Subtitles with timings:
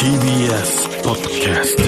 [0.00, 1.82] TBS ポッドキャスト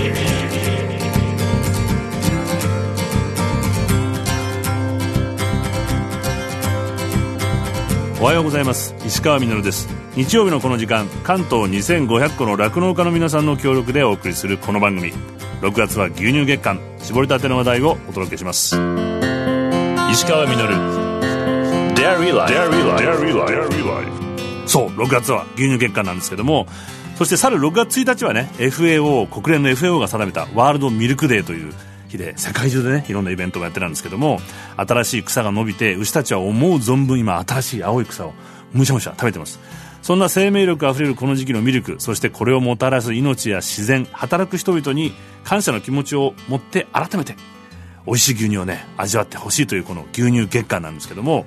[8.21, 8.95] おはようございます。
[9.07, 9.89] 石川みです。
[10.15, 15.15] 日曜日のこの時間関東2500個の酪農家の皆さんの協力でお送りするこの番組。
[15.63, 18.77] 6月は牛乳月間絞りたての話題をお届けします。
[20.11, 20.53] 石川み
[21.95, 24.23] Dairy Life
[24.67, 26.67] そう6月は牛乳月間なんですけども
[27.23, 31.73] そして去る6月1日はね FAO 国連の FAO が定めたワールドミルクデーという
[32.09, 34.41] 日で世界中でねいろんなイベントがやってたんですけども
[34.77, 38.33] 新しい草が伸びて牛たちは思う存分今新しい青い草を
[38.73, 39.61] むしゃむしゃ食べてます。
[40.03, 45.13] そんな生命力あふれるこの時期のミルクそしてこれをもたらす命や自然働く人々に
[45.45, 47.37] 感謝の気持ちを持って改めて
[48.05, 51.47] 美味しい牛乳をね味わってほしいというこの牛乳月間なんですけども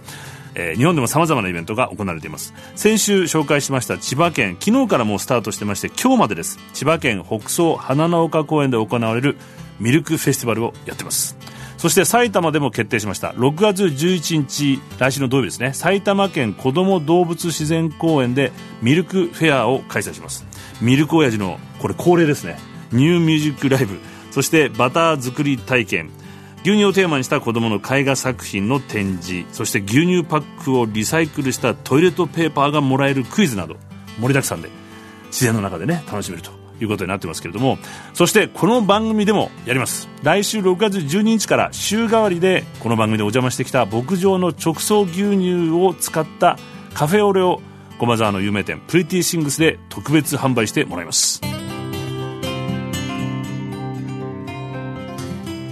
[0.56, 2.54] えー、日本でもさまざまなイベントが行われています。
[2.76, 6.58] 先週紹介しました千葉県昨日からもうスタートしてまして今日までです。
[6.74, 9.38] 千葉県北総花の丘公園で行われる
[9.80, 11.38] ミルクフェスティバルをやってます。
[11.78, 13.30] そして埼玉でも決定しました。
[13.32, 15.74] 6月11日来週の土曜日ですね。
[15.74, 18.52] 埼玉県子ども動物自然公園で
[18.82, 20.46] ミルクフェアを開催します。
[20.82, 22.58] ミルク親父のこれ恒例ですね。
[22.92, 24.00] ニューミュージックライブ。
[24.32, 26.10] そしてバター作り体験。
[26.66, 33.76] 牛乳をテーマにした子どもの絵画作品の展示そして牛乳パックをリサイクルしたトイレットペーパーがもらえるクイズなど
[34.20, 34.70] 盛りだくさんで
[35.28, 36.50] 自然の中でね楽しめると
[36.82, 37.78] いうことになってますけれども。
[38.14, 40.10] そしてこの番組でもやります。
[40.24, 46.58] 来週6月12日から週替わりでこの番組でお邪魔してきた牧場の直送牛乳を使った
[46.94, 47.62] カフェオレを
[48.00, 51.42] 駒沢の有名店プリティシングスで特別販売してもらいます。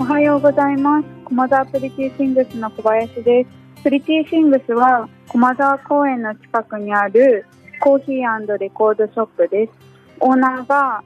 [0.03, 1.07] おはようございます。
[1.23, 3.45] 駒沢 Pretty Things の小林で
[3.77, 3.83] す。
[3.83, 7.45] Pretty Things は駒沢公園の近くにある
[7.79, 9.71] コーヒーレコードショップです。
[10.19, 11.01] オーナーが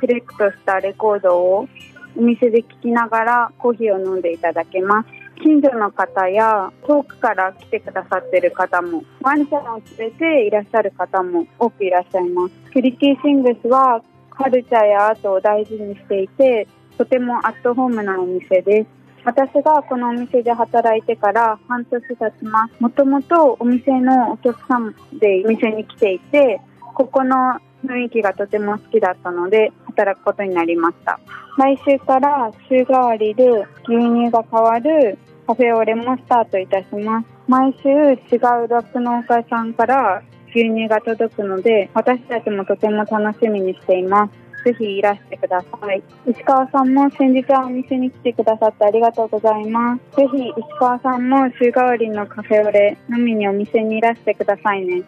[0.00, 1.68] セレクトしたレコードを
[2.16, 5.08] お店で聴きながらコーヒーを飲んでいただけます。
[5.44, 12.54] 近所の方や遠くから来てくださってる方もワンちゃんを連れていらっしゃる方も多くいらっしゃいます。
[12.72, 16.66] Pretty Things はカルチャーやアートを大事にしていて
[17.00, 18.86] とてもアットホームなお店です。
[19.24, 22.74] 私がこのお店で働いてから半年経ちます。
[22.78, 26.60] もともとお店のお客さんでお店に来ていて、
[26.94, 31.18] ここの雰囲気がとても好きだったので働くことになりました。
[31.56, 33.48] 来週から週替わりで
[33.88, 37.26] 牛乳が変わるカフェオレもスタートいたします。
[37.48, 40.22] 毎週違うラップ農家さんから
[40.54, 44.49] 牛乳が届くので私たちもとても楽しみにしています。
[44.64, 46.02] ぜひいらしてください。
[46.26, 50.16] 石川さんも先日はお店に来てくださってありがとうございます。
[50.16, 55.02] ぜひ石川さんも週替わりのカフェオレ飲みにお店にいらしてくださいね。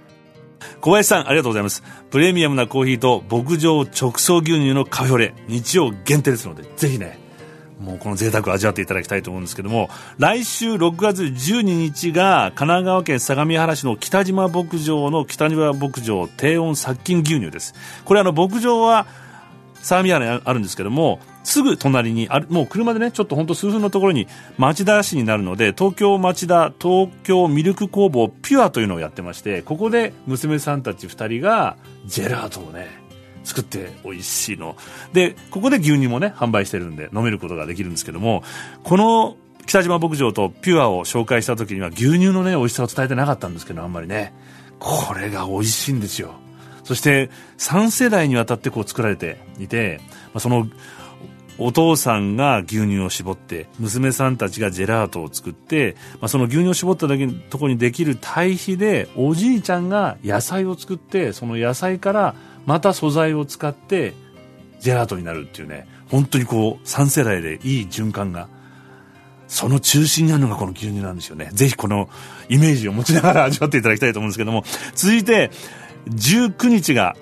[0.81, 1.83] 小林さん、ありがとうございます。
[2.11, 7.19] プレミアムなコーヒーと牧場直送牛乳のカフェオレ、日曜限定ですので、ぜひね、
[7.83, 17.75] もうこの贅沢を味わっていただきたいと思うんですけども、来週6月12日が神奈川県相模原市の北島牧場の北島牧場低温殺菌牛乳です。
[18.05, 19.07] これあの牧場は
[19.83, 31.77] 相模原にあるんですけどもすぐ隣にあるもう車でねちょっと本当数分のところに町田市になるので東京町田東京ミルク工房ピュアというのをやってましてここで娘さんたち2人が
[32.07, 32.89] ジェラートをね
[33.45, 34.77] 作って美味しいの。
[35.13, 38.45] でここで牛乳もね販売してるんで飲めることができるんですけども
[38.85, 44.33] この北島牧場とピュアを紹介した時には牛乳のね美味しさを伝えてなかったんですけどあんまりね
[44.79, 46.35] これが美味しいんですよ。
[46.93, 50.69] そして3世代にわたってこう作られていて、まあ、その
[51.57, 62.35] お父さんが牛乳を絞って娘さんたちがジェラートを作って、まあ、その牛乳を絞っただけのところにできる堆肥でおじいちゃんが野菜を作ってその野菜から
[62.67, 64.13] また素材を使って
[64.81, 68.49] ジェラートになるっていうね本当にこう3世代でいい循環が
[69.53, 71.51] その中心にあるのがこの牛乳なんですよね。
[71.53, 72.09] ぜひこの
[72.49, 74.65] イメージを持ちながら味わっていただきたいと思うんですけども、
[74.95, 75.51] 続いて、
[76.07, 77.17] 19日が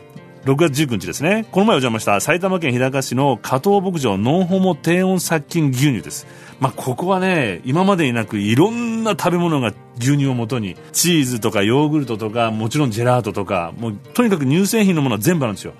[0.44, 1.46] 6月19日ですね。
[1.52, 6.26] この前お邪魔した埼玉県日高市の加藤牧場ノンホモ低温殺菌牛乳です。
[6.60, 15.74] まあ、ここはね今までになくいろんな食べ物が牛乳をもとにチーズとかヨーグルトとかもちろんジェラートとかもうとにかく乳製品のものは全部あるんですよ。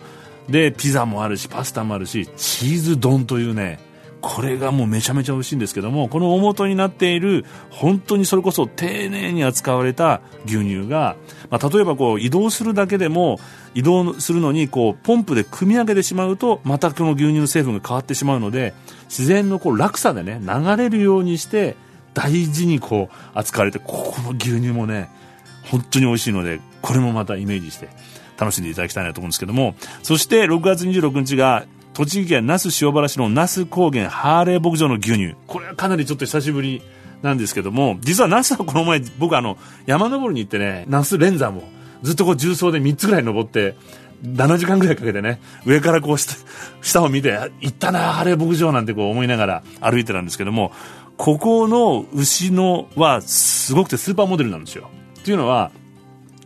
[0.49, 3.79] でピザもあるしパスタもあるしチーズ丼というね
[4.21, 11.17] これがもうめちゃめちゃ美味しいんですけどもこの大元になっている本当にそれこそ丁寧に扱われた牛乳が、
[11.49, 13.39] まあ、例えばこう移動するだけでも
[13.75, 18.75] 移動するのにこうポンプで組み上げてしまうとまたこの牛乳の成分が変わってしまうので
[19.05, 21.77] 自然のこう落差でね流れるようにして
[22.13, 25.11] 大事にこう扱われてここの牛乳もね
[25.71, 27.89] 本当に美味しいのでこれもまたイメージして
[28.39, 36.83] 楽しんでいただきたいなと思うんですけどもそして6月26日が栃木県那須塩原市の那須高原ハーレー牧場の牛乳これはかなりちょっと久しぶり
[37.23, 41.63] なんですけども実は那須はこの前僕あの山登りに行ってね那須連山を
[42.03, 43.77] ずっとこう重曹で3つぐらい登って
[44.23, 46.35] 7時間ぐらいかけてね、上からこう下
[46.83, 50.73] 下を見て、行ったな、ハーレー牧場なんてこう思いながら歩いてたんですけども、
[51.17, 54.91] ここの牛のはすごくてスーパーモデルなんですよ。
[55.21, 55.71] っていうのは、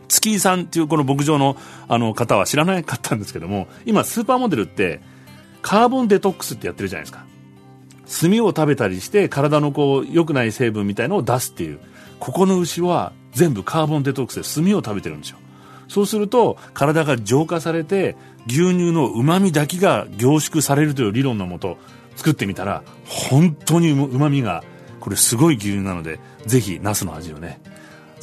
[0.09, 1.57] 月井さんっていうこの牧場の
[1.89, 5.01] あの方は知らなかったんですけども、今スーパーモデルって
[5.65, 7.25] カーボンデトックスってやってるじゃないですか。
[8.21, 11.81] 炭を食べたりして体のこう良くない成分みたいのを出すっていう。
[12.21, 15.39] ここの牛は全部カーボンデトックスで炭を食べてるんですよ。
[15.89, 18.15] そうすると体が浄化されて
[18.47, 21.79] 牛乳の旨味だけが凝縮されるという理論のもと
[22.17, 24.65] 作ってみたら本当に旨味が
[25.01, 27.61] これすごい牛乳なのでぜひナスの味をね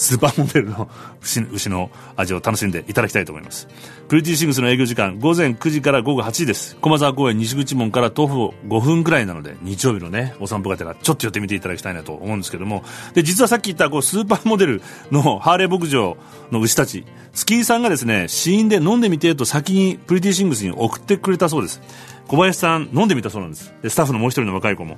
[0.02, 0.90] スーパーモデルの
[1.22, 3.68] 牛の味を楽しんでいただきたいと思います。
[4.08, 6.76] プリティシングスの営業時間、午前9時から午後8時です。
[6.78, 12.84] 駒沢公園西口門から徒歩5分くらいなので、日曜日のね、お散歩がてらちょっと寄ってみていただきたいなと思うんですけども、
[13.14, 14.82] で、実はさっき言ったこうスーパーモデル
[15.12, 16.18] のハーレー牧場
[16.50, 21.80] の牛たち、スキーさんがですね、死因で飲んでみてと先に Pretty Things に送ってくれたそうです。
[22.28, 23.74] 小林さん飲んでみたそうなんです。
[23.84, 24.96] で、スタッフのもう一人の若い子も。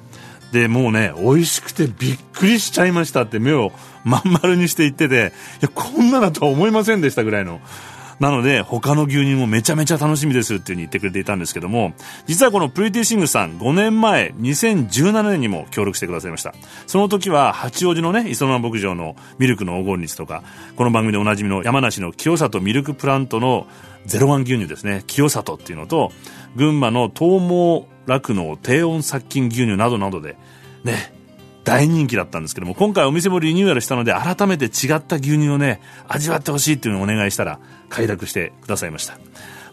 [0.54, 3.72] で、もうね、美味しくてびっくりしちゃいましたって目を
[4.04, 7.60] まん丸にして言ってて、いや、こんなだとは思いませんでしたぐらいの。
[8.20, 11.94] なので、他の牛乳もめちゃめちゃ楽しみですっていう風に言ってくれていたんですけども、
[12.28, 16.54] 実はこの Pretty Things さん5年前、2017年にも協力してくださいました。
[16.86, 20.44] その時は八王子のね、磯沼牧場のミルクの黄金率とか、
[20.76, 23.66] この番組でおなじみの山梨の清里ミルクプラントの
[24.06, 26.12] ゼロワン牛乳ですね、清里っていうのと、
[26.56, 30.36] 群馬の東毛酪農低温殺菌牛乳などなどで、
[30.84, 31.14] ね、
[31.64, 37.60] 大人気だったんですけども、今回お店もリニューアルしたので、改めて違った牛乳をね、味わってほしいっていうのをお願いしたら、
[37.90, 39.18] 快諾してくださいました。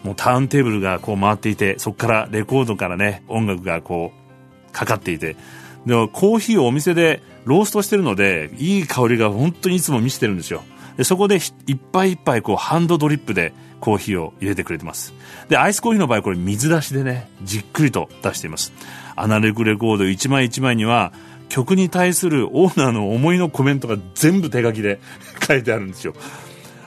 [0.02, 5.36] もうターンテーブルがこう回っていて、そこからレコードからね、音楽がこう、かかっていて、
[5.84, 10.62] でもコーヒーをお店でローストしてるので、いい香りが本当にいつも見せてるんですよ。
[11.00, 11.36] でそこで
[11.66, 15.14] いっぱいいっぱいこうハンドドリップでコーヒーを入れてくれてます。
[15.48, 18.74] で、アイスコーヒーの場合これ水出しでね、じっくりと出しています。
[19.16, 21.14] アナログレコード一枚一枚には
[21.48, 25.00] 曲に対するオーナーの思いのコメントが全部手書きで
[25.48, 26.12] 書いてあるんですよ。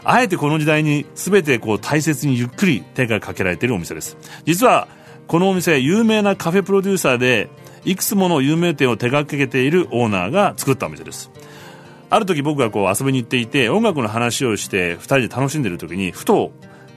[0.03, 4.15] あえてこの時代に全てこう大切にゆっくり手がかけられているお店です。
[4.45, 4.87] 実は
[5.25, 7.49] このお店有名なカフェプロデューサーで
[7.83, 11.31] いくつもの有名店を手掛けているオーナーが作ったお店です。
[12.13, 16.51] ある時僕がこう遊びに行っていて音楽の話をして2人で楽しんでる時にふと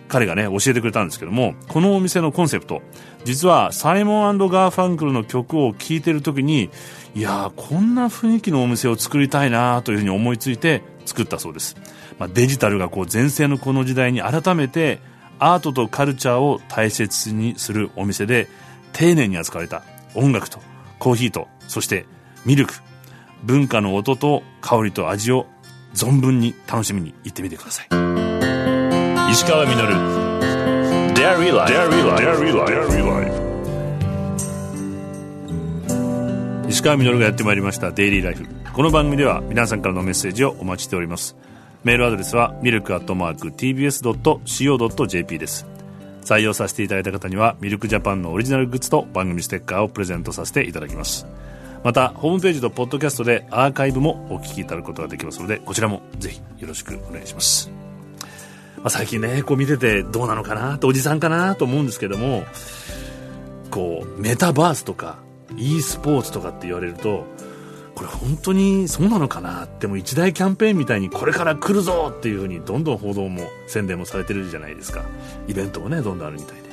[0.08, 2.82] 彼がね教えてくれたんですけどもこのお店のコンセプト
[3.24, 6.68] 実はサイモンガーファンクルの曲を聴いてる時に
[7.14, 11.76] いやこんな雰囲気のお店を作りたいなというふうに思いついて作ったそうです、
[12.18, 14.98] まあ、デジタルがこう全盛のこの時代に改めて
[15.38, 18.48] アートとカルチャーを大切にするお店で
[18.92, 19.82] 丁寧に扱われた
[20.14, 20.58] 音楽と
[20.98, 22.04] コーヒーとそして
[22.44, 22.74] ミルク
[23.44, 25.46] 文化の音と香りと味を
[25.94, 27.86] 存分に楽しみに行ってみてください。
[29.32, 30.26] 石川稔。
[31.14, 31.82] Dairy Life
[36.68, 37.90] 石川稔がやってまいりました。
[37.90, 41.36] デイリーライフこの番組では皆さんからのメッセージをお待ちしております。
[41.84, 45.66] メールアドレスはミルクアットマーク TBS.CO.JP です。
[46.26, 51.24] 採用させていただいた方にはミルクジャパンのオリジナルグッズと番組ステッカーをプレゼントさせていただきます
[51.86, 57.70] またホームページとポッドキャストでアーカイブもお聞きいただくことができますのでこちらもぜひよろしくお願いします、
[58.78, 62.42] まあ、最近ねこう見ててどうなのかなっておじさんかなと思うんですけども
[63.70, 65.20] こうメタバースとか
[65.56, 67.24] e スポーツとかって言われると
[67.94, 75.04] これ本当にそうなのかなっても一大キャンペーンみたいにこれから来るぞっていうふうにどんどん報道も宣伝もされてるじゃないですか。
[75.46, 76.65] イベントもねどんどんあるみたいで。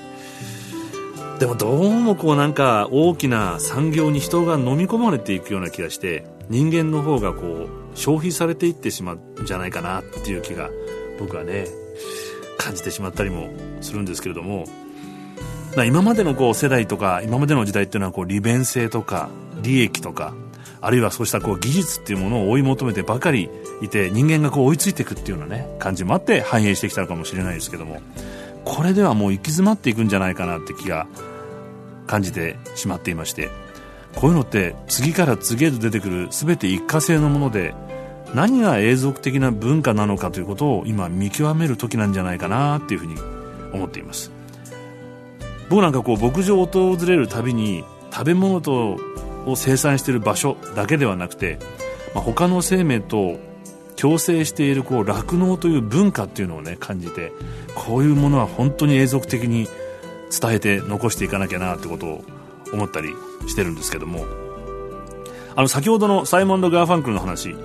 [1.43, 10.69] でもどうもこうなんか大きな産業に人が飲み込まれていくような気がして人間の方がこう消費されていってしまうんじゃないかなっていう気が
[11.19, 11.65] 僕はね
[12.57, 13.50] 感じてしまったりも
[13.81, 14.63] するんですけれども
[15.85, 19.27] 今までのこう世代とか今までの時代っていうのはこう利便性とか
[19.62, 20.33] 利益とか
[20.79, 23.50] あるいはそうしたこう技術っていうものを追い求めてばかり
[23.81, 28.00] いて人間がこう追いついていくっていうようなね感じもあって反映してきたのかもしれないですけども
[28.63, 31.05] これではもう行き詰まっていくんじゃないかなって気が
[32.13, 33.50] 感じてしまっていまして
[34.13, 37.74] こういうのって次から次へと出てくる全て一過性のもので
[38.36, 43.15] 何が永続的な文化なのかということを今見極める時なんじゃないかなっていうふうに
[43.74, 44.32] 思っています。
[45.70, 48.98] 僕なんかこう牧場を訪れるたびに食べ物と
[49.48, 51.58] を生産している場所だけではなくて、
[52.13, 53.39] まあ、他の生命と
[53.96, 57.32] 共生しているこう酪農という文化っていうのをね感じて
[57.74, 59.67] こういうものは本当に永続的に
[60.40, 62.24] 伝えて残していかなきゃなってことを
[62.72, 63.10] 思ったり
[63.48, 64.25] してるんですけども。
[65.56, 67.56] あの先ほどのサイモンドガーファンクルの話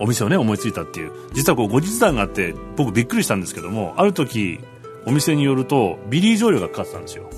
[0.00, 4.60] お店をね思いついたっていう実はこう後日談があって僕びっくりしたんですけどもある時
[5.06, 7.28] お店によるとビリー・ジョエルがかかってたんですよ。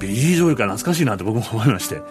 [0.00, 2.02] ビリー・ジョエルか懐かしいなって僕も 思いまして。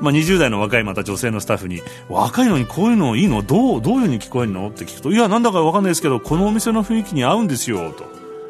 [0.00, 3.42] まあ、20代の若いまた女性のスタッフに若いのにこういうのいいの？
[3.42, 4.68] どうどういう風に聞こえるの？
[4.68, 7.94] って聞くといやなんだか分かんないですけどこのお店の雰囲気に合うんですよ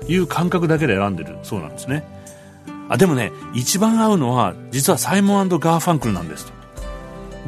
[0.07, 2.24] という感覚だけで選んでるそうなんですね。
[2.88, 6.53] あでもね一番合うのは実はサイモンガーファンクルなんですと。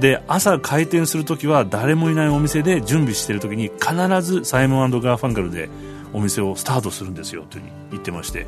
[0.00, 5.70] で朝開店するときは誰もいないお店で準備してるときに必ずサイモンガーファンクルで
[6.12, 8.46] お店をスタートするんですよというふうに言ってまして。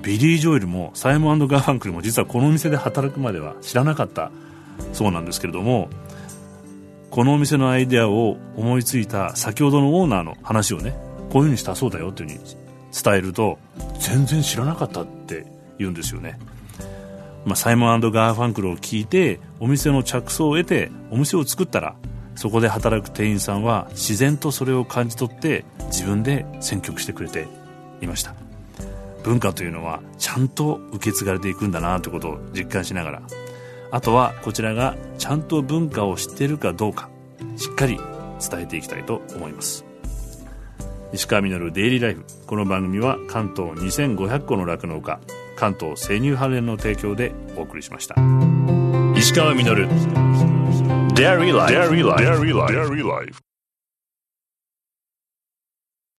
[0.00, 4.30] ビリー・ジョエルもサイモンガーファンクルも実はこのお店で働くまでは知らなかった
[4.92, 5.90] そうなんですけれども
[7.10, 10.94] このお店のアイデアを思いついた先ほどのオーナーの話をね
[11.30, 12.56] こういうふうにしたそうだよというふうに
[13.04, 13.58] 伝えると
[14.00, 15.44] 全然知らなかったって
[15.82, 16.38] 言うんですよね、
[17.44, 21.94] まあ、サイモンガーファンクルを聞いてお店の着想を得てお店を作ったら
[22.34, 27.46] そこで働く店員さんは自然とそれを感じ取って自分で選曲してくれて
[28.00, 28.34] いました。
[29.22, 33.22] 文化というのはちゃんと受け継がれていくんだなということを実感しながら。
[33.90, 37.10] あとはこちらがちゃんと文化を知ってるかどうか
[37.56, 37.98] しっかり
[38.40, 39.84] 伝えていきたいと思います。
[41.12, 42.24] 石川稔デイリーライフ。
[42.46, 45.20] この番組は関東2500個の酪農家
[45.62, 48.16] 関東生乳関連の提供でお送りしました。
[49.16, 49.86] 石川稔。
[51.14, 51.52] Dairy
[53.06, 53.51] Life